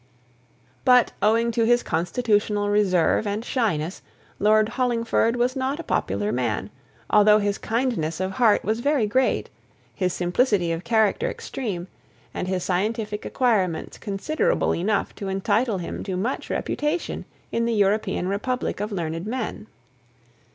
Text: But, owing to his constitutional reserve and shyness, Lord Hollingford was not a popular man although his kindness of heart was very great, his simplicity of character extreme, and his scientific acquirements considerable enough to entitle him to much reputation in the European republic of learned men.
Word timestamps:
But, 0.83 1.11
owing 1.21 1.51
to 1.51 1.63
his 1.63 1.83
constitutional 1.83 2.69
reserve 2.69 3.27
and 3.27 3.45
shyness, 3.45 4.01
Lord 4.39 4.69
Hollingford 4.69 5.35
was 5.35 5.55
not 5.55 5.79
a 5.79 5.83
popular 5.83 6.31
man 6.31 6.71
although 7.11 7.37
his 7.37 7.59
kindness 7.59 8.19
of 8.19 8.31
heart 8.31 8.63
was 8.63 8.79
very 8.79 9.05
great, 9.05 9.51
his 9.93 10.11
simplicity 10.11 10.71
of 10.71 10.83
character 10.83 11.29
extreme, 11.29 11.87
and 12.33 12.47
his 12.47 12.63
scientific 12.63 13.25
acquirements 13.25 13.99
considerable 13.99 14.73
enough 14.73 15.13
to 15.17 15.27
entitle 15.29 15.77
him 15.77 16.01
to 16.05 16.17
much 16.17 16.49
reputation 16.49 17.25
in 17.51 17.65
the 17.65 17.73
European 17.75 18.27
republic 18.27 18.79
of 18.79 18.91
learned 18.91 19.27
men. 19.27 19.67